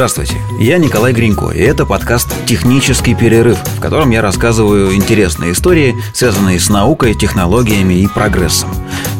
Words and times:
Здравствуйте, 0.00 0.40
я 0.58 0.78
Николай 0.78 1.12
Гринько, 1.12 1.50
и 1.50 1.60
это 1.60 1.84
подкаст 1.84 2.34
«Технический 2.46 3.14
перерыв», 3.14 3.58
в 3.58 3.80
котором 3.80 4.08
я 4.08 4.22
рассказываю 4.22 4.94
интересные 4.94 5.52
истории, 5.52 5.94
связанные 6.14 6.58
с 6.58 6.70
наукой, 6.70 7.14
технологиями 7.14 7.92
и 7.92 8.08
прогрессом. 8.08 8.70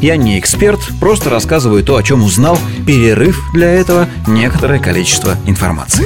Я 0.01 0.17
не 0.17 0.39
эксперт, 0.39 0.79
просто 0.99 1.29
рассказываю 1.29 1.83
то, 1.83 1.97
о 1.97 2.01
чем 2.01 2.23
узнал, 2.23 2.57
перерыв 2.87 3.39
для 3.53 3.69
этого 3.69 4.09
некоторое 4.25 4.79
количество 4.79 5.37
информации. 5.45 6.03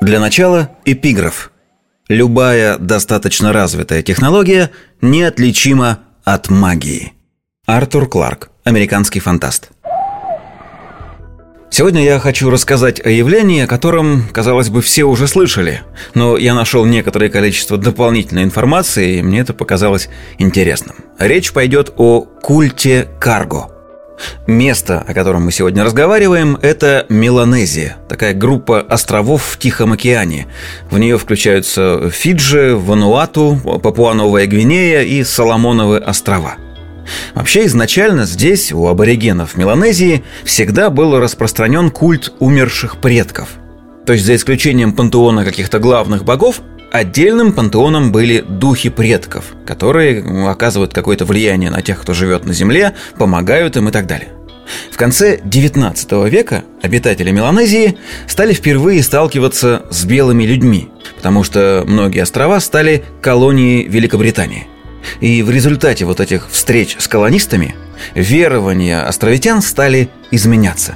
Для 0.00 0.18
начала 0.18 0.70
эпиграф. 0.84 1.52
Любая 2.08 2.76
достаточно 2.76 3.52
развитая 3.52 4.02
технология 4.02 4.72
неотличима 5.00 6.00
от 6.24 6.50
магии. 6.50 7.12
Артур 7.66 8.08
Кларк, 8.08 8.50
американский 8.64 9.20
фантаст. 9.20 9.70
Сегодня 11.72 12.04
я 12.04 12.18
хочу 12.18 12.50
рассказать 12.50 13.00
о 13.00 13.08
явлении, 13.08 13.62
о 13.62 13.66
котором, 13.66 14.28
казалось 14.30 14.68
бы, 14.68 14.82
все 14.82 15.04
уже 15.04 15.26
слышали, 15.26 15.80
но 16.12 16.36
я 16.36 16.54
нашел 16.54 16.84
некоторое 16.84 17.30
количество 17.30 17.78
дополнительной 17.78 18.42
информации, 18.42 19.16
и 19.16 19.22
мне 19.22 19.40
это 19.40 19.54
показалось 19.54 20.10
интересным. 20.36 20.96
Речь 21.18 21.50
пойдет 21.54 21.90
о 21.96 22.20
культе 22.20 23.08
карго. 23.18 23.70
Место, 24.46 25.02
о 25.08 25.14
котором 25.14 25.44
мы 25.46 25.50
сегодня 25.50 25.82
разговариваем, 25.82 26.58
это 26.60 27.06
Меланезия, 27.08 27.96
такая 28.06 28.34
группа 28.34 28.82
островов 28.82 29.42
в 29.42 29.58
Тихом 29.58 29.94
океане. 29.94 30.48
В 30.90 30.98
нее 30.98 31.16
включаются 31.16 32.10
Фиджи, 32.10 32.76
Вануату, 32.76 33.58
Папуа-Новая 33.82 34.46
Гвинея 34.46 35.00
и 35.04 35.24
Соломоновы 35.24 35.96
острова– 35.96 36.56
Вообще 37.34 37.66
изначально 37.66 38.24
здесь, 38.24 38.72
у 38.72 38.86
аборигенов 38.86 39.56
Меланезии, 39.56 40.24
всегда 40.44 40.90
был 40.90 41.18
распространен 41.18 41.90
культ 41.90 42.32
умерших 42.38 42.98
предков. 42.98 43.48
То 44.06 44.12
есть 44.12 44.24
за 44.24 44.34
исключением 44.34 44.92
пантеона 44.92 45.44
каких-то 45.44 45.78
главных 45.78 46.24
богов, 46.24 46.60
отдельным 46.90 47.52
пантеоном 47.52 48.12
были 48.12 48.40
духи 48.40 48.90
предков, 48.90 49.44
которые 49.66 50.48
оказывают 50.48 50.92
какое-то 50.92 51.24
влияние 51.24 51.70
на 51.70 51.82
тех, 51.82 52.00
кто 52.00 52.12
живет 52.12 52.44
на 52.44 52.52
Земле, 52.52 52.94
помогают 53.16 53.76
им 53.76 53.88
и 53.88 53.92
так 53.92 54.06
далее. 54.06 54.28
В 54.90 54.96
конце 54.96 55.36
XIX 55.38 56.28
века 56.28 56.64
обитатели 56.82 57.30
Меланезии 57.30 57.98
стали 58.26 58.52
впервые 58.52 59.02
сталкиваться 59.02 59.82
с 59.90 60.04
белыми 60.04 60.44
людьми, 60.44 60.88
потому 61.16 61.44
что 61.44 61.84
многие 61.86 62.22
острова 62.22 62.60
стали 62.60 63.04
колонией 63.20 63.88
Великобритании. 63.88 64.68
И 65.20 65.42
в 65.42 65.50
результате 65.50 66.04
вот 66.04 66.20
этих 66.20 66.48
встреч 66.50 66.96
с 66.98 67.08
колонистами 67.08 67.74
верования 68.14 69.02
островитян 69.02 69.62
стали 69.62 70.08
изменяться. 70.30 70.94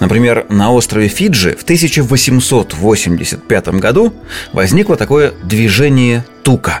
Например, 0.00 0.46
на 0.48 0.72
острове 0.72 1.08
Фиджи 1.08 1.56
в 1.56 1.62
1885 1.62 3.68
году 3.68 4.14
возникло 4.52 4.96
такое 4.96 5.32
движение 5.42 6.24
Тука. 6.42 6.80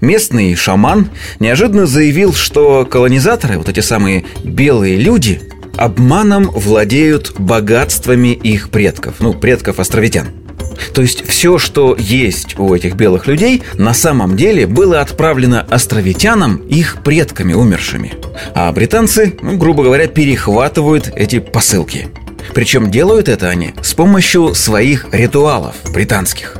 Местный 0.00 0.54
шаман 0.54 1.10
неожиданно 1.38 1.86
заявил, 1.86 2.32
что 2.32 2.86
колонизаторы, 2.86 3.58
вот 3.58 3.68
эти 3.68 3.80
самые 3.80 4.24
белые 4.42 4.96
люди, 4.96 5.42
обманом 5.76 6.50
владеют 6.50 7.34
богатствами 7.38 8.28
их 8.28 8.70
предков, 8.70 9.16
ну, 9.20 9.34
предков 9.34 9.78
островитян– 9.78 10.28
то 10.94 11.02
есть 11.02 11.26
все, 11.28 11.58
что 11.58 11.96
есть 11.98 12.58
у 12.58 12.74
этих 12.74 12.94
белых 12.94 13.26
людей, 13.26 13.62
на 13.74 13.94
самом 13.94 14.36
деле 14.36 14.66
было 14.66 15.00
отправлено 15.00 15.66
островитянам 15.70 16.56
их 16.68 17.02
предками 17.02 17.52
умершими. 17.52 18.14
А 18.54 18.70
британцы, 18.72 19.36
ну, 19.40 19.56
грубо 19.56 19.84
говоря, 19.84 20.06
перехватывают 20.06 21.12
эти 21.14 21.38
посылки. 21.38 22.08
Причем 22.54 22.90
делают 22.90 23.28
это 23.28 23.48
они 23.48 23.74
с 23.82 23.94
помощью 23.94 24.54
своих 24.54 25.06
ритуалов 25.12 25.74
британских. 25.92 26.56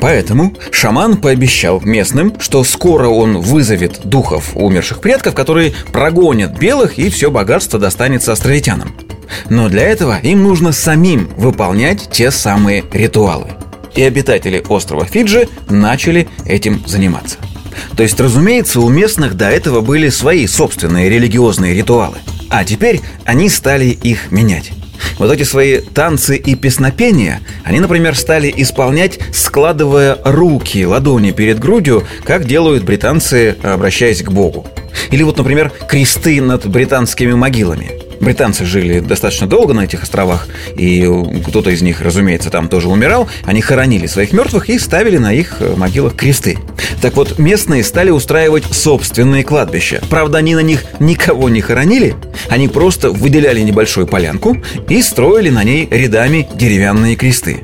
Поэтому 0.00 0.54
шаман 0.70 1.16
пообещал 1.16 1.80
местным, 1.80 2.34
что 2.40 2.64
скоро 2.64 3.08
он 3.08 3.38
вызовет 3.38 4.00
духов 4.04 4.50
умерших 4.54 5.00
предков, 5.00 5.34
которые 5.34 5.72
прогонят 5.92 6.58
белых, 6.58 6.98
и 6.98 7.08
все 7.10 7.30
богатство 7.30 7.78
достанется 7.78 8.32
островитянам. 8.32 8.94
Но 9.48 9.68
для 9.68 9.82
этого 9.82 10.18
им 10.22 10.42
нужно 10.42 10.72
самим 10.72 11.30
выполнять 11.36 12.10
те 12.10 12.30
самые 12.30 12.84
ритуалы. 12.92 13.48
И 13.94 14.02
обитатели 14.02 14.62
острова 14.68 15.04
Фиджи 15.04 15.48
начали 15.68 16.28
этим 16.44 16.82
заниматься. 16.86 17.38
То 17.96 18.02
есть, 18.02 18.20
разумеется, 18.20 18.80
у 18.80 18.88
местных 18.88 19.34
до 19.36 19.48
этого 19.50 19.80
были 19.80 20.08
свои 20.08 20.46
собственные 20.46 21.08
религиозные 21.08 21.74
ритуалы. 21.74 22.18
А 22.48 22.64
теперь 22.64 23.00
они 23.24 23.48
стали 23.48 23.86
их 23.86 24.30
менять. 24.30 24.72
Вот 25.18 25.32
эти 25.32 25.44
свои 25.44 25.78
танцы 25.80 26.36
и 26.36 26.54
песнопения 26.54 27.40
они, 27.64 27.80
например, 27.80 28.16
стали 28.16 28.52
исполнять, 28.54 29.18
складывая 29.32 30.18
руки, 30.24 30.84
ладони 30.84 31.30
перед 31.30 31.58
грудью, 31.58 32.06
как 32.24 32.46
делают 32.46 32.84
британцы, 32.84 33.56
обращаясь 33.62 34.22
к 34.22 34.30
Богу. 34.30 34.66
Или 35.10 35.22
вот, 35.22 35.38
например, 35.38 35.72
кресты 35.88 36.40
над 36.40 36.66
британскими 36.66 37.32
могилами– 37.32 37.92
британцы 38.20 38.64
жили 38.64 39.00
достаточно 39.00 39.46
долго 39.46 39.74
на 39.74 39.84
этих 39.84 40.02
островах, 40.02 40.46
и 40.76 41.08
кто-то 41.46 41.70
из 41.70 41.82
них, 41.82 42.00
разумеется, 42.00 42.50
там 42.50 42.68
тоже 42.68 42.88
умирал, 42.88 43.28
они 43.44 43.60
хоронили 43.60 44.06
своих 44.06 44.32
мертвых 44.32 44.68
и 44.68 44.78
ставили 44.78 45.18
на 45.18 45.32
их 45.32 45.56
э, 45.60 45.74
могилах 45.76 46.14
кресты. 46.14 46.58
Так 47.00 47.16
вот, 47.16 47.38
местные 47.38 47.82
стали 47.82 48.10
устраивать 48.10 48.64
собственные 48.64 49.44
кладбища. 49.44 50.02
Правда, 50.10 50.38
они 50.38 50.54
на 50.54 50.60
них 50.60 50.84
никого 51.00 51.48
не 51.48 51.60
хоронили, 51.60 52.14
они 52.48 52.68
просто 52.68 53.10
выделяли 53.10 53.60
небольшую 53.60 54.06
полянку 54.06 54.56
и 54.88 55.02
строили 55.02 55.50
на 55.50 55.64
ней 55.64 55.88
рядами 55.90 56.48
деревянные 56.54 57.16
кресты. 57.16 57.60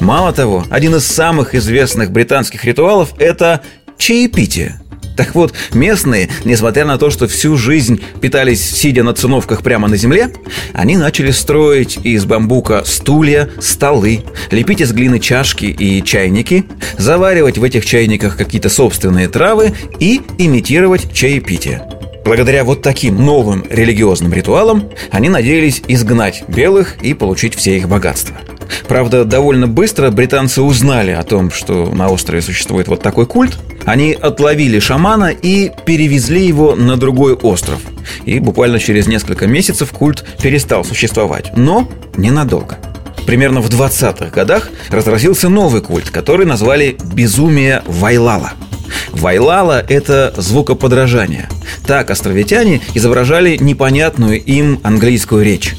Мало 0.00 0.32
того, 0.32 0.64
один 0.70 0.96
из 0.96 1.06
самых 1.06 1.54
известных 1.54 2.10
британских 2.10 2.64
ритуалов– 2.64 3.14
это 3.18 3.62
чаепитие. 3.98 4.81
Так 5.16 5.34
вот, 5.34 5.52
местные, 5.74 6.28
несмотря 6.44 6.84
на 6.84 6.98
то, 6.98 7.10
что 7.10 7.26
всю 7.26 7.56
жизнь 7.56 8.00
питались 8.20 8.62
сидя 8.62 9.02
на 9.02 9.12
циновках 9.12 9.62
прямо 9.62 9.88
на 9.88 9.96
земле, 9.96 10.30
они 10.72 10.96
начали 10.96 11.30
строить 11.30 11.98
из 12.02 12.24
бамбука 12.24 12.82
стулья, 12.84 13.50
столы, 13.60 14.20
лепить 14.50 14.80
из 14.80 14.92
глины 14.92 15.18
чашки 15.18 15.66
и 15.66 16.02
чайники, 16.02 16.64
заваривать 16.96 17.58
в 17.58 17.64
этих 17.64 17.84
чайниках 17.84 18.36
какие-то 18.36 18.68
собственные 18.68 19.28
травы 19.28 19.72
и 19.98 20.22
имитировать 20.38 21.12
чаепитие. 21.12 21.82
Благодаря 22.24 22.64
вот 22.64 22.82
таким 22.82 23.16
новым 23.24 23.64
религиозным 23.68 24.32
ритуалам 24.32 24.90
они 25.10 25.28
надеялись 25.28 25.82
изгнать 25.88 26.44
белых 26.48 27.02
и 27.02 27.14
получить 27.14 27.56
все 27.56 27.76
их 27.76 27.88
богатства– 27.88 28.36
Правда, 28.88 29.24
довольно 29.24 29.66
быстро 29.66 30.10
британцы 30.10 30.62
узнали 30.62 31.12
о 31.12 31.22
том, 31.22 31.50
что 31.50 31.86
на 31.86 32.08
острове 32.08 32.42
существует 32.42 32.88
вот 32.88 33.02
такой 33.02 33.26
культ. 33.26 33.58
Они 33.84 34.12
отловили 34.12 34.78
шамана 34.78 35.30
и 35.30 35.70
перевезли 35.84 36.46
его 36.46 36.74
на 36.74 36.96
другой 36.96 37.34
остров. 37.34 37.80
И 38.24 38.38
буквально 38.38 38.78
через 38.78 39.06
несколько 39.06 39.46
месяцев 39.46 39.90
культ 39.90 40.24
перестал 40.40 40.84
существовать. 40.84 41.56
Но 41.56 41.88
ненадолго. 42.16 42.78
Примерно 43.26 43.60
в 43.60 43.68
20-х 43.68 44.30
годах 44.30 44.70
разразился 44.90 45.48
новый 45.48 45.80
культ, 45.80 46.10
который 46.10 46.46
назвали 46.46 46.96
«безумие 47.14 47.82
Вайлала». 47.86 48.52
Вайлала– 49.12 49.84
это 49.88 50.34
звукоподражание. 50.36 51.48
Так 51.86 52.10
островитяне 52.10 52.80
изображали 52.94 53.56
непонятную 53.56 54.42
им 54.42 54.80
английскую 54.82 55.44
речь. 55.44 55.74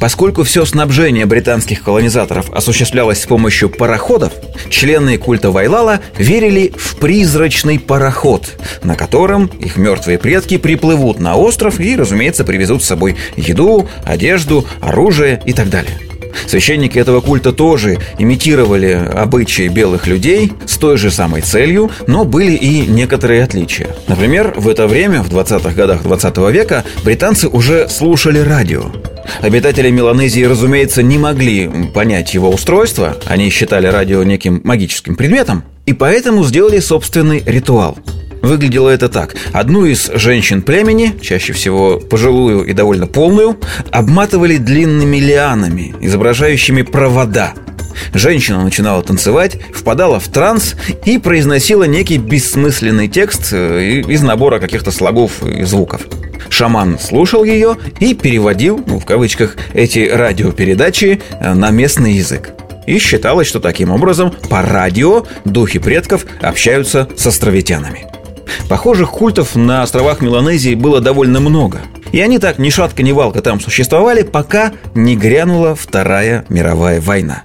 Поскольку 0.00 0.42
все 0.42 0.64
снабжение 0.64 1.26
британских 1.26 1.82
колонизаторов 1.82 2.50
осуществлялось 2.50 3.22
с 3.22 3.26
помощью 3.26 3.70
пароходов, 3.70 4.32
члены 4.70 5.18
культа 5.18 5.50
Вайлала 5.50 6.00
верили 6.16 6.72
в 6.76 6.96
призрачный 6.96 7.78
пароход, 7.78 8.58
на 8.82 8.94
котором 8.94 9.46
их 9.46 9.76
мертвые 9.76 10.18
предки 10.18 10.58
приплывут 10.58 11.20
на 11.20 11.36
остров 11.36 11.80
и, 11.80 11.96
разумеется, 11.96 12.44
привезут 12.44 12.82
с 12.82 12.86
собой 12.86 13.16
еду, 13.36 13.88
одежду, 14.04 14.66
оружие 14.80 15.42
и 15.44 15.52
так 15.52 15.70
далее. 15.70 16.07
Священники 16.46 16.98
этого 16.98 17.20
культа 17.20 17.52
тоже 17.52 17.98
имитировали 18.18 18.92
обычаи 18.92 19.68
белых 19.68 20.06
людей 20.06 20.52
с 20.66 20.76
той 20.76 20.96
же 20.96 21.10
самой 21.10 21.42
целью, 21.42 21.90
но 22.06 22.24
были 22.24 22.52
и 22.52 22.86
некоторые 22.86 23.44
отличия. 23.44 23.88
Например, 24.06 24.54
в 24.56 24.68
это 24.68 24.86
время, 24.86 25.22
в 25.22 25.28
20-х 25.28 25.70
годах 25.70 26.02
20 26.02 26.36
века, 26.52 26.84
британцы 27.04 27.48
уже 27.48 27.88
слушали 27.88 28.38
радио. 28.38 28.84
Обитатели 29.42 29.90
Меланезии, 29.90 30.44
разумеется, 30.44 31.02
не 31.02 31.18
могли 31.18 31.68
понять 31.92 32.34
его 32.34 32.50
устройство, 32.50 33.16
они 33.26 33.50
считали 33.50 33.86
радио 33.86 34.22
неким 34.22 34.60
магическим 34.64 35.16
предметом, 35.16 35.64
и 35.86 35.92
поэтому 35.92 36.44
сделали 36.44 36.80
собственный 36.80 37.42
ритуал– 37.46 37.98
Выглядело 38.42 38.88
это 38.88 39.08
так. 39.08 39.36
Одну 39.52 39.84
из 39.84 40.10
женщин 40.14 40.62
племени, 40.62 41.14
чаще 41.20 41.52
всего 41.52 41.98
пожилую 41.98 42.64
и 42.64 42.72
довольно 42.72 43.06
полную, 43.06 43.58
обматывали 43.90 44.56
длинными 44.56 45.16
лианами, 45.16 45.94
изображающими 46.00 46.82
провода. 46.82 47.54
Женщина 48.14 48.62
начинала 48.62 49.02
танцевать, 49.02 49.58
впадала 49.74 50.20
в 50.20 50.28
транс 50.28 50.76
и 51.04 51.18
произносила 51.18 51.84
некий 51.84 52.18
бессмысленный 52.18 53.08
текст 53.08 53.52
э, 53.52 54.02
из 54.06 54.22
набора 54.22 54.60
каких-то 54.60 54.90
слогов 54.90 55.42
и 55.42 55.64
звуков. 55.64 56.02
Шаман 56.48 56.98
слушал 56.98 57.44
ее 57.44 57.76
и 58.00 58.14
переводил, 58.14 58.82
ну, 58.86 58.98
в 58.98 59.04
кавычках, 59.04 59.56
эти 59.74 60.08
радиопередачи 60.08 61.20
э, 61.40 61.54
на 61.54 61.70
местный 61.70 62.12
язык. 62.12 62.50
И 62.86 62.98
считалось, 62.98 63.46
что 63.46 63.60
таким 63.60 63.90
образом 63.90 64.32
по 64.48 64.62
радио 64.62 65.26
духи 65.44 65.78
предков 65.78 66.24
общаются 66.40 67.08
с 67.16 67.26
островитянами. 67.26 68.06
Похожих 68.68 69.10
культов 69.10 69.56
на 69.56 69.82
островах 69.82 70.20
Меланезии 70.20 70.74
было 70.74 71.00
довольно 71.00 71.40
много. 71.40 71.80
И 72.12 72.20
они 72.20 72.38
так 72.38 72.58
ни 72.58 72.70
шатка, 72.70 73.02
ни 73.02 73.12
валка 73.12 73.42
там 73.42 73.60
существовали, 73.60 74.22
пока 74.22 74.72
не 74.94 75.16
грянула 75.16 75.74
Вторая 75.74 76.44
мировая 76.48 77.00
война. 77.00 77.42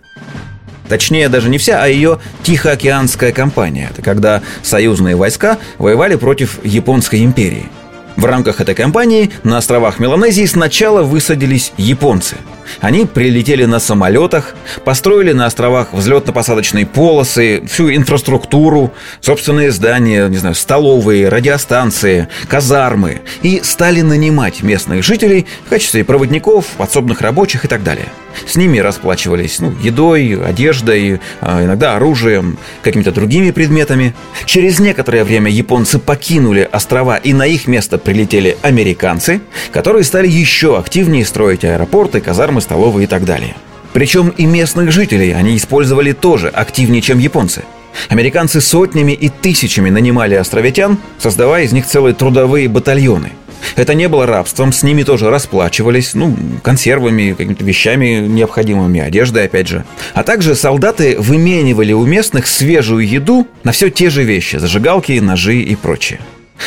Точнее, 0.87 1.29
даже 1.29 1.49
не 1.49 1.57
вся, 1.57 1.81
а 1.81 1.87
ее 1.87 2.19
Тихоокеанская 2.43 3.31
компания. 3.31 3.89
Это 3.91 4.01
когда 4.01 4.41
союзные 4.61 5.15
войска 5.15 5.57
воевали 5.77 6.15
против 6.15 6.63
Японской 6.63 7.23
империи. 7.23 7.67
В 8.15 8.25
рамках 8.25 8.61
этой 8.61 8.75
кампании 8.75 9.31
на 9.43 9.57
островах 9.57 9.99
Меланезии 9.99 10.45
сначала 10.45 11.01
высадились 11.01 11.73
японцы– 11.77 12.35
они 12.81 13.05
прилетели 13.05 13.65
на 13.65 13.79
самолетах, 13.79 14.55
построили 14.83 15.31
на 15.31 15.45
островах 15.45 15.89
взлетно-посадочные 15.93 16.85
полосы, 16.85 17.63
всю 17.67 17.93
инфраструктуру, 17.93 18.93
собственные 19.21 19.71
здания, 19.71 20.27
не 20.27 20.37
знаю, 20.37 20.55
столовые, 20.55 21.29
радиостанции, 21.29 22.27
казармы 22.47 23.21
и 23.41 23.61
стали 23.63 24.01
нанимать 24.01 24.63
местных 24.63 25.03
жителей 25.03 25.45
в 25.65 25.69
качестве 25.69 26.03
проводников, 26.03 26.65
подсобных 26.77 27.21
рабочих 27.21 27.65
и 27.65 27.67
так 27.67 27.83
далее. 27.83 28.07
С 28.47 28.55
ними 28.55 28.79
расплачивались 28.79 29.59
ну, 29.59 29.73
едой, 29.81 30.39
одеждой, 30.43 31.19
а 31.41 31.63
иногда 31.63 31.95
оружием, 31.95 32.57
какими-то 32.81 33.11
другими 33.11 33.51
предметами. 33.51 34.13
Через 34.45 34.79
некоторое 34.79 35.23
время 35.23 35.51
японцы 35.51 35.99
покинули 35.99 36.67
острова 36.71 37.17
и 37.17 37.33
на 37.33 37.45
их 37.45 37.67
место 37.67 37.97
прилетели 37.97 38.57
американцы, 38.61 39.41
которые 39.71 40.03
стали 40.03 40.27
еще 40.27 40.77
активнее 40.77 41.25
строить 41.25 41.63
аэропорты, 41.63 42.21
казармы, 42.21 42.52
столовые 42.59 43.05
и 43.05 43.07
так 43.07 43.25
далее. 43.25 43.55
Причем 43.93 44.29
и 44.29 44.45
местных 44.45 44.91
жителей 44.91 45.33
они 45.33 45.55
использовали 45.55 46.13
тоже 46.13 46.49
активнее, 46.49 47.01
чем 47.01 47.19
японцы. 47.19 47.63
Американцы 48.09 48.59
сотнями 48.59 49.11
и 49.11 49.29
тысячами 49.29 49.89
нанимали 49.89 50.35
островитян, 50.35 50.97
создавая 51.19 51.63
из 51.63 51.73
них 51.73 51.85
целые 51.85 52.15
трудовые 52.15 52.67
батальоны. 52.67 53.33
Это 53.75 53.93
не 53.93 54.07
было 54.07 54.25
рабством, 54.25 54.73
с 54.73 54.83
ними 54.83 55.03
тоже 55.03 55.29
расплачивались, 55.29 56.13
ну, 56.15 56.35
консервами, 56.63 57.33
какими-то 57.37 57.63
вещами 57.63 58.25
необходимыми, 58.27 58.99
одеждой, 58.99 59.45
опять 59.45 59.67
же. 59.67 59.85
А 60.13 60.23
также 60.23 60.55
солдаты 60.55 61.15
выменивали 61.17 61.93
у 61.93 62.05
местных 62.05 62.47
свежую 62.47 63.07
еду 63.07 63.47
на 63.63 63.71
все 63.71 63.89
те 63.89 64.09
же 64.09 64.23
вещи– 64.23 64.55
зажигалки, 64.57 65.13
ножи 65.19 65.59
и 65.59 65.75
прочее. 65.75 66.19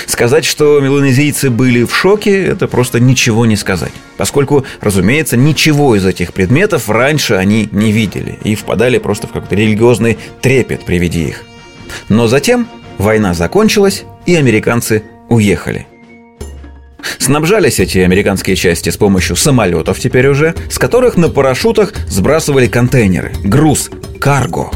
Сказать, 0.06 0.44
что 0.44 0.80
меланезийцы 0.80 1.50
были 1.50 1.84
в 1.84 1.94
шоке, 1.94 2.44
это 2.44 2.68
просто 2.68 3.00
ничего 3.00 3.46
не 3.46 3.56
сказать. 3.56 3.92
Поскольку, 4.16 4.64
разумеется, 4.80 5.36
ничего 5.36 5.96
из 5.96 6.04
этих 6.04 6.32
предметов 6.32 6.88
раньше 6.88 7.34
они 7.34 7.68
не 7.72 7.92
видели 7.92 8.38
и 8.44 8.54
впадали 8.54 8.98
просто 8.98 9.26
в 9.26 9.32
какой-то 9.32 9.54
религиозный 9.54 10.18
трепет 10.40 10.84
при 10.84 10.98
виде 10.98 11.20
их. 11.20 11.44
Но 12.08 12.26
затем 12.26 12.68
война 12.98 13.34
закончилась, 13.34 14.04
и 14.26 14.34
американцы 14.34 15.04
уехали. 15.28 15.86
Снабжались 17.18 17.78
эти 17.78 17.98
американские 17.98 18.56
части 18.56 18.90
с 18.90 18.96
помощью 18.96 19.36
самолетов 19.36 19.98
теперь 20.00 20.28
уже, 20.28 20.54
с 20.70 20.78
которых 20.78 21.16
на 21.16 21.28
парашютах 21.28 21.92
сбрасывали 22.08 22.66
контейнеры, 22.66 23.32
груз, 23.44 23.90
карго. 24.20 24.70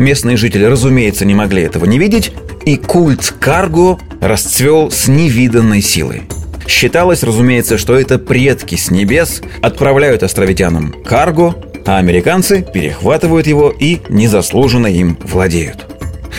Местные 0.00 0.38
жители, 0.38 0.64
разумеется, 0.64 1.26
не 1.26 1.34
могли 1.34 1.62
этого 1.62 1.84
не 1.84 1.98
видить, 1.98 2.32
и 2.64 2.78
культ 2.78 3.34
карго 3.38 3.98
расцвел 4.22 4.90
с 4.90 5.08
невиданной 5.08 5.82
силой. 5.82 6.22
Считалось, 6.66 7.22
разумеется, 7.22 7.76
что 7.76 8.00
это 8.00 8.18
предки 8.18 8.76
с 8.76 8.90
небес 8.90 9.42
отправляют 9.60 10.22
островитянам 10.22 10.94
карго, 11.04 11.54
а 11.84 11.98
американцы 11.98 12.66
перехватывают 12.72 13.46
его 13.46 13.74
и 13.78 13.98
незаслуженно 14.08 14.86
им 14.86 15.18
владеют. 15.22 15.86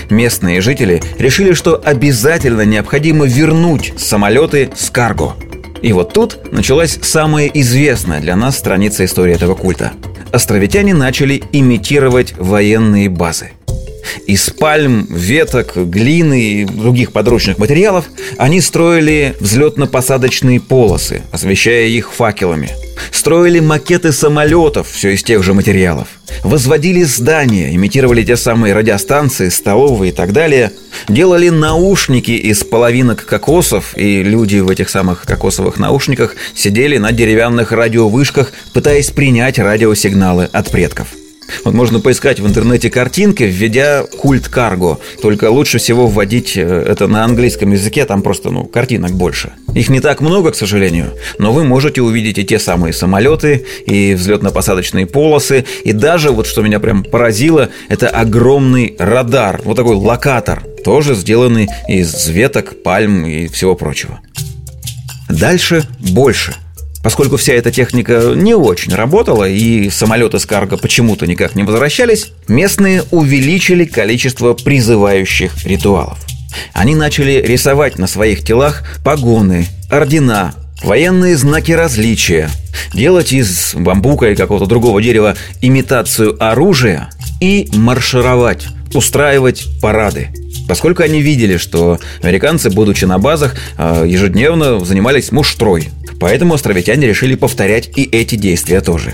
Местные 0.10 0.60
жители 0.60 1.00
решили, 1.20 1.54
что 1.54 1.76
обязательно 1.76 2.66
необходимо 2.66 3.28
вернуть 3.28 3.94
самолеты 3.96 4.72
с 4.76 4.90
карго. 4.90 5.34
И 5.84 5.94
вот 5.94 6.14
тут 6.14 6.52
началась 6.52 6.98
самая 7.04 7.46
известная 7.46 8.22
для 8.22 8.36
нас 8.36 8.58
страница 8.58 9.06
истории 9.06 9.36
этого 9.36 9.54
культа. 9.54 9.92
Островитяне 10.32 10.94
начали 10.94 11.44
имитировать 11.52 12.34
военные 12.38 13.10
базы– 13.10 13.52
из 14.28 14.50
пальм, 14.50 15.08
веток, 15.10 15.74
глины 15.76 16.42
и 16.42 16.66
других 16.66 17.12
подручных 17.12 17.58
материалов 17.58 18.06
они 18.38 18.62
строили 18.62 19.36
взлетно-посадочные 19.40 20.60
полосы, 20.60 21.24
освещая 21.32 21.88
их 21.88 22.14
факелами. 22.14 22.70
Строили 23.12 23.60
макеты 23.60 24.12
самолетов, 24.12 24.90
все 24.90 25.14
из 25.14 25.24
тех 25.24 25.44
же 25.44 25.54
материалов. 25.54 26.08
Возводили 26.44 27.04
здания, 27.04 27.74
имитировали 27.76 28.24
те 28.24 28.38
самые 28.38 28.74
радиостанции, 28.74 29.50
столовые 29.50 30.12
и 30.12 30.16
так 30.16 30.34
далее. 30.34 30.72
Делали 31.08 31.50
наушники 31.50 32.32
из 32.32 32.64
половинок 32.64 33.26
кокосов, 33.26 33.98
и 33.98 34.24
люди 34.24 34.58
в 34.58 34.70
этих 34.70 34.90
самых 34.90 35.24
кокосовых 35.24 35.78
наушниках 35.78 36.36
сидели 36.56 36.98
на 36.98 37.12
деревянных 37.12 37.72
радиовышках, 37.72 38.52
пытаясь 38.74 39.10
принять 39.10 39.60
радиосигналы 39.60 40.46
от 40.52 40.70
предков– 40.72 41.08
вот 41.64 41.74
можно 41.74 42.00
поискать 42.00 42.40
в 42.40 42.48
интернете 42.48 42.90
картинки, 42.90 43.44
введя 43.44 44.04
культ 44.04 44.48
карго. 44.48 45.00
Только 45.22 45.50
лучше 45.50 45.78
всего 45.78 46.08
вводить 46.08 46.58
э, 46.58 46.62
это 46.62 47.08
на 47.08 47.24
английском 47.24 47.72
языке, 47.72 48.06
там 48.06 48.22
просто, 48.22 48.50
ну, 48.50 48.66
картинок 48.66 49.12
больше. 49.12 49.54
Их 49.74 49.90
не 49.90 50.00
так 50.00 50.22
много, 50.22 50.52
к 50.52 50.56
сожалению, 50.56 51.12
но 51.38 51.52
вы 51.52 51.64
можете 51.64 52.02
увидеть 52.02 52.38
и 52.38 52.46
те 52.46 52.60
самые 52.60 52.94
самолеты, 52.94 53.66
и 53.86 54.14
взлетно-посадочные 54.14 55.06
полосы, 55.06 55.66
и 55.84 55.92
даже, 55.94 56.32
вот 56.32 56.48
что 56.48 56.62
меня 56.62 56.80
прям 56.80 57.04
поразило, 57.04 57.70
это 57.90 58.10
огромный 58.10 58.96
радар, 58.98 59.62
вот 59.64 59.76
такой 59.76 59.96
локатор, 59.96 60.64
тоже 60.84 61.16
сделанный 61.16 61.68
из 61.88 62.28
веток, 62.28 62.82
пальм 62.84 63.26
и 63.26 63.48
всего 63.48 63.76
прочего. 63.76 64.20
Дальше 65.30 65.84
больше– 66.00 66.56
Поскольку 67.04 67.38
вся 67.38 67.54
эта 67.54 67.72
техника 67.72 68.34
не 68.36 68.54
очень 68.54 68.94
работала 68.94 69.48
и 69.48 69.90
самолеты 69.90 70.40
с 70.40 70.46
карго 70.46 70.78
почему-то 70.78 71.26
никак 71.26 71.56
не 71.56 71.64
возвращались, 71.64 72.32
местные 72.48 73.04
увеличили 73.12 73.86
количество 73.86 74.54
призывающих 74.54 75.66
ритуалов. 75.66 76.20
Они 76.74 76.96
начали 76.96 77.42
рисовать 77.42 77.98
на 77.98 78.08
своих 78.08 78.44
телах 78.44 78.84
погоны, 79.04 79.66
ордена, 79.90 80.54
военные 80.84 81.38
знаки 81.38 81.72
различия, 81.72 82.50
делать 82.94 83.34
из 83.34 83.74
бамбука 83.74 84.32
и 84.32 84.36
какого-то 84.36 84.66
другого 84.66 85.02
дерева 85.02 85.36
имитацию 85.62 86.36
оружия 86.44 87.10
и 87.40 87.70
маршировать, 87.74 88.68
устраивать 88.96 89.68
парады– 89.82 90.30
поскольку 90.72 91.04
они 91.04 91.22
видели, 91.22 91.58
что 91.58 92.00
американцы, 92.22 92.70
будучи 92.70 93.04
на 93.04 93.20
базах, 93.20 93.56
а, 93.78 94.06
ежедневно 94.06 94.84
занимались 94.86 95.34
муштрой. 95.34 95.90
Поэтому 96.18 96.54
островитяне 96.54 97.08
решили 97.08 97.36
повторять 97.36 97.90
и 97.98 98.04
эти 98.04 98.36
действия 98.36 98.80
тоже. 98.80 99.12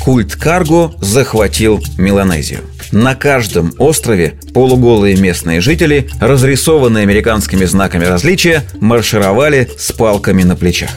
Культ 0.00 0.34
Карго 0.34 0.94
захватил 1.02 1.84
Меланезию. 1.98 2.60
На 2.90 3.14
каждом 3.14 3.74
острове 3.76 4.40
полуголые 4.54 5.16
местные 5.16 5.60
жители, 5.60 6.08
разрисованные 6.20 7.02
американскими 7.02 7.66
знаками 7.66 8.06
различия, 8.06 8.62
маршировали 8.80 9.68
с 9.76 9.92
палками 9.92 10.42
на 10.42 10.56
плечах. 10.56 10.90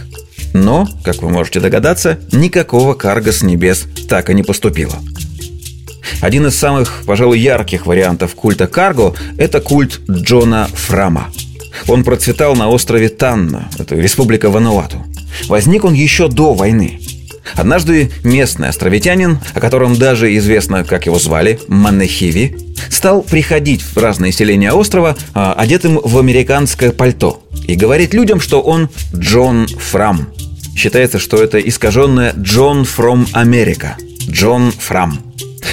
Но, 0.54 0.88
как 1.04 1.22
вы 1.22 1.30
можете 1.30 1.60
догадаться, 1.60 2.18
никакого 2.32 2.94
карго 2.94 3.34
с 3.34 3.44
небес 3.44 3.86
так 4.08 4.30
и 4.30 4.34
не 4.34 4.44
поступило. 4.44 4.96
Один 6.22 6.48
из 6.48 6.56
самых, 6.56 7.04
пожалуй, 7.06 7.40
ярких 7.40 7.86
вариантов 7.86 8.36
культа 8.36 8.68
Карго– 8.68 9.14
это 9.38 9.60
культ 9.60 10.00
Джона 10.10 10.68
Фрама. 10.74 11.30
Он 11.88 12.04
процветал 12.04 12.56
на 12.56 12.70
острове 12.70 13.10
Танна, 13.10 13.70
это 13.78 13.96
республика 13.96 14.50
Вануату. 14.50 15.04
Возник 15.48 15.84
он 15.84 15.94
еще 15.94 16.28
до 16.28 16.54
войны. 16.54 17.00
Однажды 17.56 18.12
местный 18.24 18.70
островитянин, 18.70 19.40
о 19.54 19.60
котором 19.60 19.96
даже 19.96 20.36
известно, 20.38 20.84
как 20.84 21.06
его 21.06 21.18
звали, 21.18 21.60
Маннехиви, 21.68 22.58
стал 22.90 23.22
приходить 23.22 23.82
в 23.82 23.98
разные 23.98 24.32
селения 24.32 24.74
острова, 24.74 25.16
а, 25.34 25.54
одетым 25.54 26.00
в 26.04 26.18
американское 26.18 26.92
пальто, 26.92 27.44
и 27.66 27.76
говорить 27.76 28.14
людям, 28.14 28.40
что 28.40 28.62
он 28.62 28.90
Джон 29.16 29.68
Фрам. 29.68 30.28
Считается, 30.76 31.20
что 31.20 31.42
это 31.42 31.60
искаженное 31.60 32.34
Джон 32.38 32.86
Фром 32.86 33.28
Америка. 33.34 33.98
Джон 34.30 34.72
Фрам. 34.72 35.27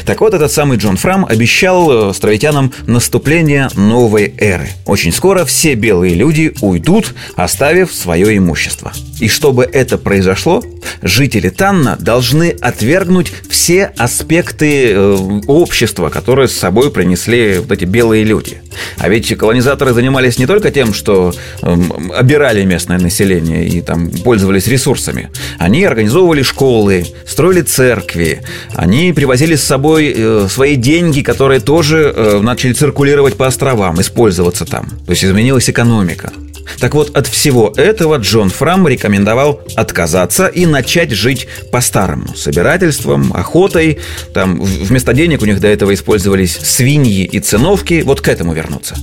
Так 0.04 0.20
вот, 0.20 0.34
этот 0.34 0.52
самый 0.52 0.76
Джон 0.76 0.96
Фрам 0.96 1.24
обещал 1.24 1.90
э, 1.90 2.10
островитянам 2.10 2.72
наступление 2.86 3.68
новой 3.74 4.34
эры. 4.38 4.68
Очень 4.84 5.12
скоро 5.12 5.46
все 5.46 5.74
белые 5.74 6.14
люди 6.14 6.52
уйдут, 6.60 7.14
оставив 7.36 7.92
свое 7.92 8.36
имущество. 8.36 8.92
И 9.20 9.28
чтобы 9.28 9.64
это 9.64 9.96
произошло, 9.96 10.62
жители 11.02 11.48
Танна 11.48 11.96
должны 12.00 12.50
отвергнуть 12.60 13.32
все 13.48 13.92
аспекты 13.96 14.92
э, 14.92 15.40
общества, 15.46 16.08
которые 16.08 16.48
с 16.48 16.52
собой 16.52 16.90
принесли 16.90 17.58
вот 17.58 17.72
эти 17.72 17.84
белые 17.84 18.24
люди. 18.24 18.62
А 18.98 19.08
ведь 19.08 19.36
колонизаторы 19.36 19.92
занимались 19.92 20.38
не 20.38 20.46
только 20.46 20.70
тем, 20.70 20.94
что 20.94 21.32
э, 21.62 21.76
обирали 22.14 22.64
местное 22.64 22.98
население 22.98 23.66
и 23.66 23.80
там 23.80 24.10
пользовались 24.10 24.66
ресурсами. 24.66 25.30
Они 25.58 25.84
организовывали 25.84 26.42
школы, 26.42 27.06
строили 27.26 27.62
церкви, 27.62 28.42
они 28.74 29.12
привозили 29.12 29.56
с 29.56 29.62
собой 29.62 30.12
э, 30.16 30.48
свои 30.50 30.76
деньги, 30.76 31.20
которые 31.20 31.60
тоже 31.60 32.12
э, 32.14 32.40
начали 32.40 32.72
циркулировать 32.72 33.36
по 33.36 33.46
островам, 33.46 34.00
использоваться 34.00 34.64
там. 34.64 34.88
То 35.06 35.10
есть 35.10 35.24
изменилась 35.24 35.68
экономика. 35.70 36.32
Так 36.78 36.94
вот, 36.94 37.16
от 37.16 37.26
всего 37.26 37.72
этого 37.76 38.16
Джон 38.16 38.50
Фрам 38.50 38.86
рекомендовал 38.86 39.60
отказаться 39.76 40.46
и 40.46 40.66
начать 40.66 41.10
жить 41.10 41.48
по-старому. 41.70 42.34
Собирательством, 42.34 43.32
охотой. 43.34 43.98
Там 44.32 44.60
вместо 44.60 45.12
денег 45.12 45.42
у 45.42 45.46
них 45.46 45.60
до 45.60 45.68
этого 45.68 45.94
использовались 45.94 46.56
свиньи 46.56 47.24
и 47.24 47.40
циновки. 47.40 48.02
Вот 48.04 48.20
к 48.20 48.28
этому 48.28 48.52
вернуться. 48.52 48.96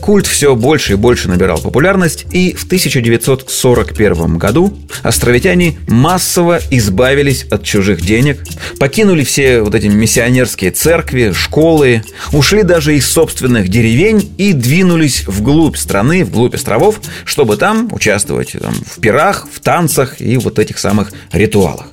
Культ 0.00 0.26
все 0.26 0.54
больше 0.54 0.92
и 0.92 0.96
больше 0.96 1.28
набирал 1.28 1.58
популярность, 1.60 2.26
и 2.32 2.54
в 2.54 2.64
1941 2.64 4.38
году 4.38 4.76
островитяне 5.02 5.78
массово 5.88 6.60
избавились 6.70 7.44
от 7.50 7.64
чужих 7.64 8.00
денег, 8.00 8.42
покинули 8.78 9.24
все 9.24 9.62
вот 9.62 9.74
эти 9.74 9.86
миссионерские 9.86 10.70
церкви, 10.70 11.32
школы, 11.32 12.02
ушли 12.32 12.62
даже 12.62 12.96
из 12.96 13.06
собственных 13.08 13.68
деревень 13.68 14.32
и 14.38 14.52
двинулись 14.52 15.26
вглубь 15.26 15.76
страны, 15.76 16.24
вглубь 16.24 16.54
островов, 16.54 17.00
чтобы 17.24 17.56
там 17.56 17.88
участвовать 17.92 18.52
там, 18.52 18.74
в 18.74 19.00
пирах, 19.00 19.48
в 19.52 19.60
танцах 19.60 20.20
и 20.20 20.36
вот 20.36 20.58
этих 20.58 20.78
самых 20.78 21.12
ритуалах. 21.32 21.86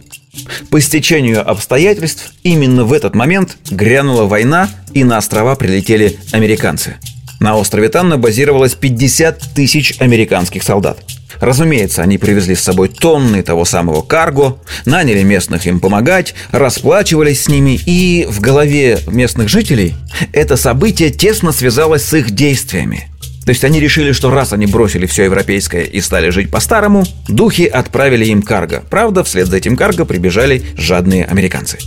По 0.69 0.79
стечению 0.79 1.49
обстоятельств 1.49 2.31
именно 2.43 2.85
в 2.85 2.93
этот 2.93 3.15
момент 3.15 3.57
грянула 3.69 4.25
война, 4.25 4.69
и 4.93 5.03
на 5.03 5.17
острова 5.17 5.55
прилетели 5.55 6.17
американцы– 6.31 6.95
на 7.39 7.55
острове 7.55 7.89
Танна 7.89 8.17
базировалось 8.17 8.75
50 8.75 9.53
тысяч 9.55 9.95
американских 9.99 10.63
солдат. 10.63 10.99
Разумеется, 11.39 12.01
они 12.01 12.17
привезли 12.17 12.55
с 12.55 12.61
собой 12.61 12.89
тонны 12.89 13.41
того 13.43 13.63
самого 13.63 14.01
карго, 14.01 14.57
наняли 14.85 15.23
местных 15.23 15.65
им 15.67 15.79
помогать, 15.79 16.35
расплачивались 16.51 17.43
с 17.43 17.47
ними, 17.47 17.79
и 17.85 18.27
в 18.29 18.41
голове 18.41 18.99
местных 19.07 19.47
жителей 19.47 19.95
это 20.33 20.57
событие 20.57 21.11
тесно 21.11 21.51
связалось 21.51 22.03
с 22.03 22.13
их 22.13 22.31
действиями. 22.31 23.07
То 23.45 23.51
есть 23.51 23.63
они 23.63 23.79
решили, 23.79 24.11
что 24.11 24.29
раз 24.29 24.53
они 24.53 24.67
бросили 24.67 25.05
все 25.05 25.23
европейское 25.23 25.83
и 25.83 26.01
стали 26.01 26.29
жить 26.29 26.51
по-старому, 26.51 27.05
духи 27.27 27.65
отправили 27.65 28.25
им 28.25 28.41
карго. 28.41 28.83
Правда, 28.89 29.23
вслед 29.23 29.47
за 29.47 29.57
этим 29.57 29.75
карго 29.75 30.05
прибежали 30.05 30.61
жадные 30.77 31.25
американцы. 31.25 31.79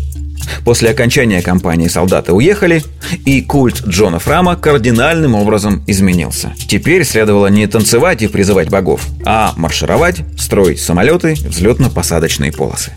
После 0.64 0.90
окончания 0.90 1.42
кампании 1.42 1.88
солдаты 1.88 2.32
уехали, 2.32 2.82
и 3.24 3.42
культ 3.42 3.82
Джона 3.86 4.18
Фрама 4.18 4.56
кардинальным 4.56 5.34
образом 5.34 5.82
изменился. 5.86 6.52
Теперь 6.68 7.04
следовало 7.04 7.48
не 7.48 7.66
танцевать 7.66 8.22
и 8.22 8.28
призывать 8.28 8.68
богов, 8.70 9.06
а 9.24 9.52
маршировать, 9.56 10.22
строить 10.38 10.80
самолеты, 10.80 11.34
взлетно-посадочные 11.34 12.54
полосы. 12.54 12.92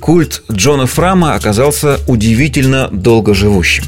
Культ 0.00 0.42
Джона 0.50 0.86
Фрама 0.86 1.34
оказался 1.34 1.98
удивительно 2.06 2.88
долгоживущим. 2.90 3.84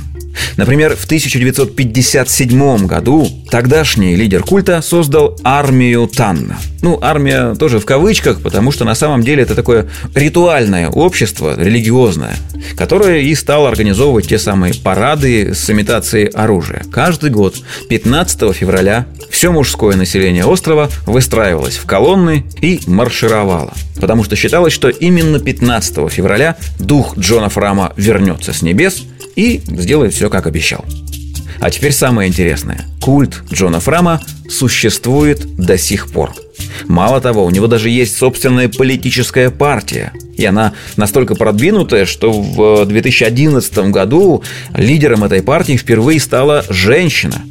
Например, 0.57 0.97
в 0.97 1.05
1957 1.05 2.87
году 2.87 3.29
тогдашний 3.51 4.17
лидер 4.17 4.43
культа 4.43 4.83
создал 4.83 5.39
армию 5.43 6.07
Танна. 6.07 6.59
Ну, 6.83 6.99
армия 7.01 7.55
тоже 7.55 7.79
в 7.79 7.85
кавычках, 7.85 8.41
потому 8.41 8.73
что 8.73 8.85
на 8.85 8.95
самом 8.95 9.23
деле 9.23 9.43
это 9.43 9.55
такое 9.55 9.89
ритуальное 10.15 10.89
общество, 10.89 11.55
религиозное, 11.59 12.35
которое 12.77 13.21
и 13.21 13.35
стало 13.35 13.69
организовывать 13.69 14.29
те 14.29 14.39
самые 14.39 14.75
парады 14.75 15.55
с 15.55 15.69
имитацией 15.71 16.27
оружия. 16.27 16.83
Каждый 16.91 17.31
год, 17.31 17.57
15 17.89 18.55
февраля, 18.55 19.07
все 19.29 19.53
мужское 19.53 19.97
население 19.97 20.45
острова 20.45 20.89
выстраивалось 21.07 21.77
в 21.77 21.87
колонны 21.87 22.45
и 22.61 22.81
маршировало. 22.87 23.75
Потому 24.01 24.25
что 24.25 24.37
считалось, 24.37 24.73
что 24.73 24.89
именно 24.89 25.39
15 25.39 26.11
февраля 26.11 26.57
дух 26.79 27.19
Джона 27.19 27.49
Фрама 27.51 27.93
вернется 27.97 28.53
с 28.53 28.63
небес– 28.63 29.03
и 29.37 29.63
сделает 29.67 30.13
все, 30.13 30.29
как 30.29 30.47
обещал. 30.47 30.85
А 31.61 31.71
теперь 31.71 31.93
самое 31.93 32.29
интересное. 32.29 32.87
Культ 33.01 33.43
Джона 33.53 33.81
Фрама 33.81 34.21
существует 34.49 35.57
до 35.57 35.79
сих 35.79 36.11
пор. 36.11 36.35
Мало 36.87 37.21
того, 37.21 37.45
у 37.45 37.51
него 37.51 37.67
даже 37.67 37.89
есть 37.89 38.17
собственная 38.17 38.69
политическая 38.69 39.51
партия. 39.51 40.13
И 40.37 40.45
она 40.45 40.73
настолько 40.97 41.35
продвинутая, 41.35 42.07
что 42.07 42.33
в 42.33 42.85
2011 42.87 43.79
году 43.91 44.43
лидером 44.75 45.25
этой 45.25 45.43
партии 45.43 45.77
впервые 45.77 46.21
стала 46.21 46.65
женщина. 46.69 47.43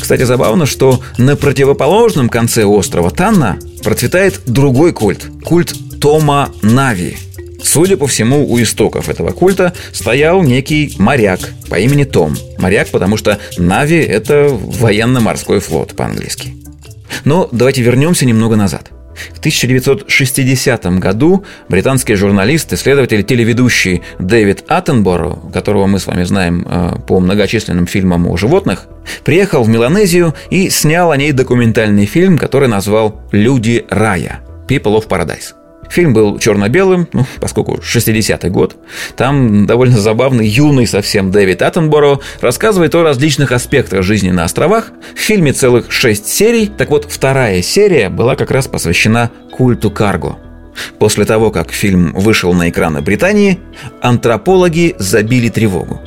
Кстати, 0.00 0.22
забавно, 0.22 0.66
что 0.66 1.00
на 1.16 1.36
противоположном 1.36 2.28
конце 2.28 2.64
острова 2.64 3.10
Танна 3.10 3.58
процветает 3.82 4.40
другой 4.46 4.92
культ. 4.92 5.26
Культ 5.44 5.74
Тома 6.00 6.50
Нави– 6.62 7.16
Судя 7.66 7.96
по 7.96 8.06
всему, 8.06 8.48
у 8.48 8.62
истоков 8.62 9.08
этого 9.08 9.32
культа 9.32 9.72
стоял 9.92 10.42
некий 10.42 10.94
моряк 10.98 11.40
по 11.68 11.74
имени 11.78 12.04
Том. 12.04 12.36
Моряк, 12.58 12.88
потому 12.88 13.16
что 13.16 13.40
Нави– 13.58 13.96
это 13.98 14.48
военно-морской 14.50 15.58
флот 15.60 15.96
по-английски. 15.96 16.54
Но 17.24 17.48
давайте 17.52 17.82
вернемся 17.82 18.26
немного 18.26 18.56
назад. 18.56 18.90
В 19.34 19.38
1960 19.38 20.86
году 20.98 21.44
британский 21.68 22.14
журналист, 22.14 22.72
исследователь, 22.72 23.22
телеведущий 23.22 24.02
Дэвид 24.18 24.64
Аттенборо, 24.68 25.38
которого 25.52 25.86
мы 25.86 25.98
с 25.98 26.06
вами 26.06 26.24
знаем 26.24 26.66
э, 26.68 26.98
по 27.06 27.20
многочисленным 27.20 27.86
фильмам 27.86 28.26
о 28.26 28.36
животных, 28.36 28.86
приехал 29.24 29.62
в 29.62 29.68
Меланезию 29.68 30.34
и 30.50 30.68
снял 30.68 31.12
о 31.12 31.16
ней 31.16 31.32
документальный 31.32 32.06
фильм, 32.06 32.38
который 32.38 32.68
назвал 32.68 33.22
«Люди 33.32 33.84
рая»– 33.88 34.40
«People 34.68 35.00
of 35.00 35.08
Paradise». 35.08 35.65
Фильм 35.90 36.12
был 36.12 36.38
черно-белым, 36.38 37.08
ну, 37.12 37.26
поскольку 37.40 37.76
60-й 37.76 38.50
год. 38.50 38.76
Там 39.16 39.66
довольно 39.66 39.98
забавный, 39.98 40.46
юный 40.46 40.86
совсем 40.86 41.30
Дэвид 41.30 41.62
Аттенборо 41.62 42.20
рассказывает 42.40 42.94
о 42.94 43.02
различных 43.02 43.52
аспектах 43.52 44.02
жизни 44.02 44.30
на 44.30 44.44
островах. 44.44 44.92
В 45.14 45.20
фильме 45.20 45.52
целых 45.52 45.92
шесть 45.92 46.26
серий. 46.28 46.66
Так 46.66 46.90
вот, 46.90 47.06
вторая 47.08 47.62
серия 47.62 48.08
была 48.08 48.36
как 48.36 48.50
раз 48.50 48.66
посвящена 48.66 49.30
культу 49.52 49.90
карго. 49.90 50.36
После 50.98 51.24
того, 51.24 51.50
как 51.50 51.72
фильм 51.72 52.12
вышел 52.12 52.52
на 52.52 52.68
экраны 52.68 53.00
Британии, 53.00 53.60
антропологи 54.00 54.94
забили 54.98 55.48
тревогу. 55.48 56.00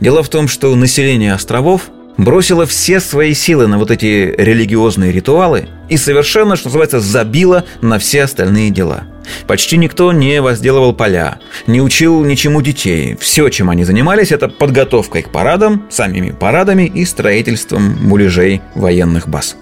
Дело 0.00 0.22
в 0.22 0.28
том, 0.28 0.48
что 0.48 0.74
население 0.76 1.32
островов 1.32 1.90
бросила 2.16 2.66
все 2.66 3.00
свои 3.00 3.34
силы 3.34 3.66
на 3.66 3.78
вот 3.78 3.90
эти 3.90 4.34
религиозные 4.36 5.12
ритуалы 5.12 5.68
и 5.88 5.96
совершенно, 5.96 6.56
что 6.56 6.68
называется, 6.68 7.00
забила 7.00 7.64
на 7.80 7.98
все 7.98 8.24
остальные 8.24 8.70
дела. 8.70 9.04
Почти 9.46 9.76
никто 9.76 10.12
не 10.12 10.40
возделывал 10.40 10.92
поля, 10.92 11.38
не 11.66 11.80
учил 11.80 12.24
ничему 12.24 12.62
детей. 12.62 13.16
Все, 13.20 13.48
чем 13.48 13.70
они 13.70 13.84
занимались, 13.84 14.32
это 14.32 14.48
подготовкой 14.48 15.22
к 15.22 15.30
парадам, 15.30 15.86
самими 15.90 16.30
парадами 16.30 16.84
и 16.84 17.04
строительством 17.04 17.96
муляжей 18.00 18.60
военных 18.74 19.28
баз. 19.28 19.56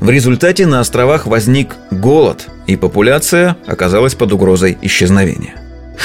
В 0.00 0.08
результате 0.10 0.66
на 0.66 0.80
островах 0.80 1.26
возник 1.26 1.76
голод, 1.90 2.48
и 2.66 2.76
популяция 2.76 3.56
оказалась 3.66 4.14
под 4.14 4.32
угрозой 4.32 4.78
исчезновения. 4.80 5.54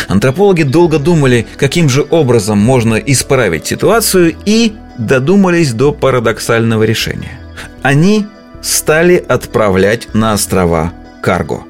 Антропологи 0.07 0.63
долго 0.63 0.99
думали, 0.99 1.47
каким 1.57 1.89
же 1.89 2.05
образом 2.09 2.57
можно 2.59 2.95
исправить 2.95 3.65
ситуацию 3.65 4.35
и 4.45 4.73
додумались 4.97 5.73
до 5.73 5.93
парадоксального 5.93 6.83
решения. 6.83 7.39
Они 7.81 8.27
стали 8.61 9.15
отправлять 9.15 10.13
на 10.13 10.33
острова 10.33 10.91
карго. 11.21 11.63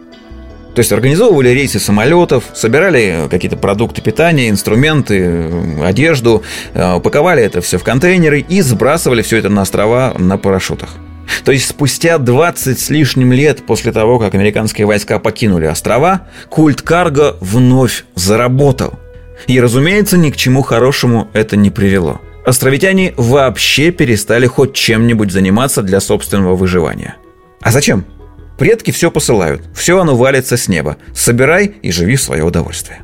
То 0.76 0.80
есть 0.80 0.92
организовывали 0.92 1.50
рейсы 1.50 1.80
самолетов, 1.80 2.44
собирали 2.54 3.28
какие-то 3.30 3.58
продукты 3.58 4.02
питания, 4.02 4.50
инструменты, 4.50 5.52
одежду, 5.84 6.44
э, 6.74 6.94
упаковали 6.96 7.44
это 7.44 7.62
все 7.62 7.78
в 7.78 7.84
контейнеры 7.84 8.40
и 8.40 8.62
сбрасывали 8.62 9.22
все 9.22 9.38
это 9.38 9.50
на 9.50 9.64
острова 9.64 10.14
на 10.18 10.38
парашютах. 10.38 10.90
То 11.44 11.52
есть 11.52 11.68
спустя 11.68 12.18
20 12.18 12.80
с 12.80 12.90
лишним 12.90 13.32
лет 13.32 13.66
после 13.66 13.92
того, 13.92 14.20
как 14.20 14.36
американские 14.36 14.88
войска 14.88 15.20
покинули 15.20 15.66
острова, 15.66 16.28
культ 16.50 16.82
карго 16.82 17.36
вновь 17.40 18.06
заработал. 18.16 19.00
И, 19.48 19.60
разумеется, 19.60 20.18
ни 20.18 20.32
к 20.32 20.38
чему 20.38 20.62
хорошему 20.62 21.30
это 21.34 21.56
не 21.56 21.70
привело. 21.70 22.20
Островитяне 22.46 23.14
вообще 23.16 23.92
перестали 23.92 24.48
хоть 24.48 24.74
чем-нибудь 24.74 25.32
заниматься 25.32 25.82
для 25.82 26.00
собственного 26.00 26.56
выживания. 26.56 27.16
А 27.62 27.72
зачем? 27.72 28.06
Предки 28.60 28.92
все 28.92 29.10
посылают, 29.10 29.62
все 29.74 30.02
оно 30.02 30.18
валится 30.18 30.58
с 30.58 30.68
неба. 30.68 30.98
Собирай 31.16 31.74
и 31.82 31.92
живи 31.94 32.18
в 32.18 32.22
свое 32.22 32.44
удовольствие. 32.44 33.00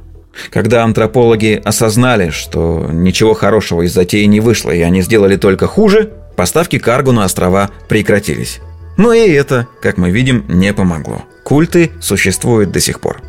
Когда 0.49 0.83
антропологи 0.83 1.61
осознали, 1.63 2.29
что 2.29 2.89
ничего 2.91 3.33
хорошего 3.33 3.83
из 3.83 3.93
затеи 3.93 4.25
не 4.25 4.41
вышло, 4.41 4.71
и 4.71 4.81
они 4.81 5.01
сделали 5.01 5.37
только 5.37 5.65
хуже, 5.65 6.11
поставки 6.35 6.77
каргу 6.77 7.13
на 7.13 7.23
острова 7.23 7.69
прекратились. 7.87 8.59
Но 8.97 9.13
и 9.13 9.29
это, 9.29 9.69
как 9.81 9.97
мы 9.97 10.11
видим, 10.11 10.43
не 10.49 10.73
помогло. 10.73 11.23
Культы 11.45 11.91
существуют 12.01 12.71
до 12.71 12.81
сих 12.81 12.99
пор. 12.99 13.21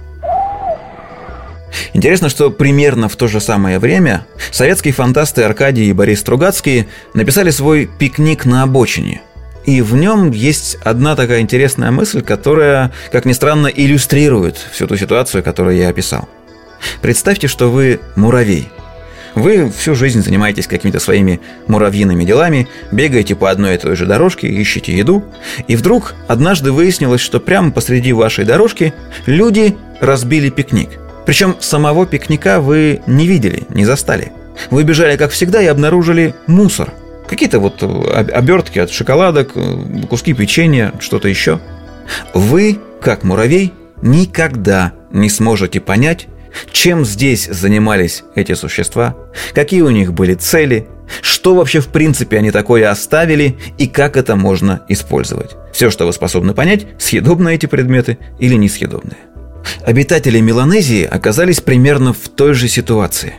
Интересно, 1.92 2.28
что 2.28 2.50
примерно 2.50 3.08
в 3.08 3.14
то 3.14 3.28
же 3.28 3.40
самое 3.40 3.78
время 3.78 4.26
советские 4.50 4.94
фантасты 4.94 5.42
Аркадий 5.42 5.88
и 5.88 5.92
Борис 5.92 6.20
Стругацкий 6.20 6.88
написали 7.14 7.50
свой 7.50 7.88
«Пикник 7.98 8.46
на 8.46 8.64
обочине». 8.64 9.22
И 9.66 9.82
в 9.82 9.94
нем 9.94 10.30
есть 10.30 10.76
одна 10.84 11.16
такая 11.16 11.40
интересная 11.40 11.90
мысль, 11.90 12.22
которая, 12.22 12.92
как 13.12 13.24
ни 13.24 13.32
странно, 13.32 13.66
иллюстрирует 13.66 14.56
всю 14.72 14.86
ту 14.86 14.96
ситуацию, 14.96 15.42
которую 15.42 15.76
я 15.76 15.88
описал. 15.88 16.28
Представьте, 17.02 17.48
что 17.48 17.70
вы 17.70 18.00
муравей. 18.14 18.68
Вы 19.34 19.70
всю 19.70 19.94
жизнь 19.94 20.22
занимаетесь 20.22 20.66
какими-то 20.66 20.98
своими 20.98 21.40
муравьиными 21.66 22.24
делами, 22.24 22.68
бегаете 22.90 23.34
по 23.34 23.50
одной 23.50 23.74
и 23.74 23.78
той 23.78 23.94
же 23.94 24.06
дорожке, 24.06 24.46
ищете 24.48 24.96
еду, 24.96 25.24
и 25.68 25.76
вдруг 25.76 26.14
однажды 26.26 26.72
выяснилось, 26.72 27.20
что 27.20 27.38
прямо 27.38 27.70
посреди 27.70 28.14
вашей 28.14 28.46
дорожки 28.46 28.94
люди 29.26 29.76
разбили 30.00 30.48
пикник– 30.48 30.90
причем 31.26 31.56
самого 31.58 32.06
пикника 32.06 32.60
вы 32.60 33.02
не 33.08 33.26
видели, 33.26 33.64
не 33.68 33.84
застали. 33.84 34.32
Вы 34.70 34.84
бежали, 34.84 35.16
как 35.16 35.32
всегда, 35.32 35.60
и 35.60 35.66
обнаружили 35.66 36.34
мусор. 36.46 36.92
Какие-то 37.28 37.58
вот 37.58 37.82
э, 37.82 37.86
обертки 38.32 38.78
от 38.78 38.90
шоколадок, 38.90 39.52
э, 39.54 40.06
куски 40.08 40.32
печенья, 40.32 40.92
что-то 41.00 41.28
еще. 41.28 41.60
Вы, 42.34 42.78
как 43.00 43.24
муравей, 43.24 43.72
никогда 44.02 44.92
не 45.10 45.28
сможете 45.28 45.80
понять, 45.80 46.28
чем 46.70 47.04
здесь 47.04 47.46
занимались 47.46 48.24
эти 48.34 48.54
существа, 48.54 49.16
какие 49.54 49.82
у 49.82 49.90
них 49.90 50.12
были 50.12 50.34
цели, 50.34 50.86
что 51.20 51.54
вообще 51.54 51.80
в 51.80 51.88
принципе 51.88 52.38
они 52.38 52.50
такое 52.50 52.90
оставили 52.90 53.56
и 53.78 53.86
как 53.86 54.16
это 54.16 54.36
можно 54.36 54.82
использовать. 54.88 55.56
Все, 55.72 55.90
что 55.90 56.06
вы 56.06 56.12
способны 56.12 56.54
понять, 56.54 56.86
съедобны 56.98 57.54
эти 57.54 57.66
предметы 57.66 58.18
или 58.38 58.54
несъедобные. 58.54 59.18
Обитатели 59.84 60.40
Меланезии 60.40 61.04
оказались 61.04 61.60
примерно 61.60 62.12
в 62.12 62.28
той 62.28 62.54
же 62.54 62.68
ситуации. 62.68 63.34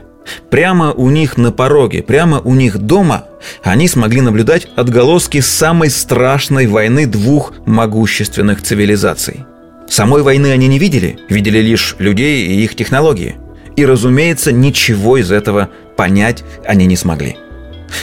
Прямо 0.49 0.91
у 0.91 1.09
них 1.09 1.37
на 1.37 1.51
пороге, 1.51 2.03
прямо 2.03 2.39
у 2.39 2.53
них 2.53 2.77
дома 2.77 3.25
они 3.63 3.87
смогли 3.87 4.21
наблюдать 4.21 4.67
отголоски 4.75 5.39
самой 5.39 5.89
страшной 5.89 6.67
войны 6.67 7.05
двух 7.05 7.53
могущественных 7.65 8.61
цивилизаций. 8.61 9.45
Самой 9.89 10.21
войны 10.21 10.51
они 10.51 10.67
не 10.67 10.79
видели, 10.79 11.19
видели 11.29 11.59
лишь 11.59 11.95
людей 11.99 12.47
и 12.47 12.63
их 12.63 12.75
технологии. 12.75 13.35
И, 13.75 13.85
разумеется, 13.85 14.51
ничего 14.51 15.17
из 15.17 15.31
этого 15.31 15.69
понять 15.95 16.43
они 16.65 16.85
не 16.85 16.97
смогли. 16.97 17.37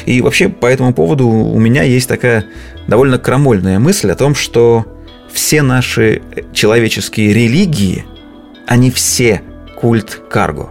И 0.06 0.22
вообще 0.22 0.48
по 0.48 0.66
этому 0.66 0.94
поводу 0.94 1.26
у 1.28 1.58
меня 1.58 1.82
есть 1.82 2.08
такая 2.08 2.46
довольно 2.86 3.18
крамольная 3.18 3.78
мысль 3.78 4.10
о 4.10 4.14
том, 4.14 4.34
что 4.34 4.86
все 5.32 5.62
наши 5.62 6.22
человеческие 6.52 7.34
религии– 7.34 8.04
они 8.66 8.90
все 8.90 9.42
культ 9.76 10.20
карго. 10.30 10.70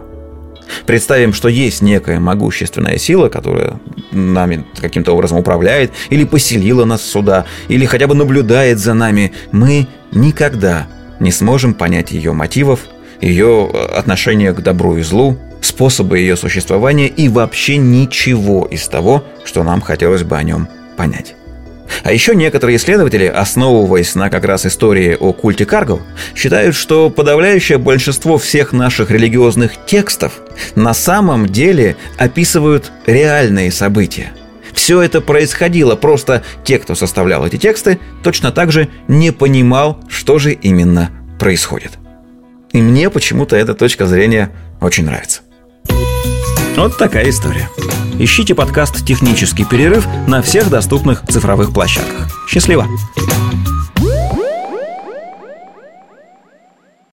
Представим, 0.86 1.32
что 1.32 1.48
есть 1.48 1.82
некая 1.82 2.20
могущественная 2.20 2.98
сила, 2.98 3.28
которая 3.28 3.80
нами 4.12 4.64
каким-то 4.80 5.12
образом 5.12 5.38
управляет, 5.38 5.92
или 6.10 6.24
поселила 6.24 6.84
нас 6.84 7.02
сюда, 7.02 7.46
или 7.68 7.86
хотя 7.86 8.06
бы 8.06 8.14
наблюдает 8.14 8.78
за 8.78 8.94
нами. 8.94 9.32
Мы 9.52 9.86
никогда 10.12 10.86
не 11.20 11.32
сможем 11.32 11.74
понять 11.74 12.12
ее 12.12 12.32
мотивов, 12.32 12.80
ее 13.20 13.70
э, 13.72 13.84
отношение 13.96 14.52
к 14.52 14.60
добру 14.60 14.96
и 14.96 15.02
злу, 15.02 15.38
способы 15.60 16.18
ее 16.18 16.36
существования 16.36 17.08
и 17.08 17.28
вообще 17.28 17.76
ничего 17.78 18.66
из 18.66 18.86
того, 18.88 19.24
что 19.44 19.62
нам 19.62 19.80
хотелось 19.80 20.22
бы 20.22 20.36
о 20.36 20.42
нем 20.42 20.68
понять. 20.96 21.34
А 22.02 22.12
еще 22.12 22.34
некоторые 22.34 22.76
исследователи, 22.76 23.26
основываясь 23.26 24.14
на 24.14 24.30
как 24.30 24.44
раз 24.44 24.66
истории 24.66 25.16
о 25.18 25.32
культе 25.32 25.66
Каргов, 25.66 26.00
считают, 26.34 26.74
что 26.74 27.10
подавляющее 27.10 27.78
большинство 27.78 28.38
всех 28.38 28.72
наших 28.72 29.10
религиозных 29.10 29.72
текстов 29.86 30.40
на 30.74 30.94
самом 30.94 31.46
деле 31.46 31.96
описывают 32.18 32.92
реальные 33.06 33.70
события. 33.72 34.32
Все 34.72 35.00
это 35.00 35.20
происходило, 35.20 35.94
просто 35.94 36.42
те, 36.64 36.78
кто 36.78 36.94
составлял 36.94 37.46
эти 37.46 37.56
тексты, 37.56 38.00
точно 38.22 38.50
так 38.50 38.72
же 38.72 38.88
не 39.06 39.30
понимал, 39.30 40.00
что 40.08 40.38
же 40.38 40.52
именно 40.52 41.10
происходит. 41.38 41.92
И 42.72 42.82
мне 42.82 43.08
почему-то 43.08 43.54
эта 43.54 43.74
точка 43.74 44.06
зрения 44.06 44.50
очень 44.80 45.04
нравится. 45.04 45.42
Вот 46.76 46.98
такая 46.98 47.30
история. 47.30 47.68
Ищите 48.18 48.54
подкаст 48.54 49.04
«Технический 49.04 49.64
перерыв» 49.64 50.06
на 50.28 50.40
всех 50.40 50.70
доступных 50.70 51.22
цифровых 51.26 51.72
площадках. 51.72 52.28
Счастливо! 52.48 52.86